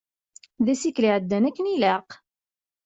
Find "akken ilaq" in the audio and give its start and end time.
1.49-2.09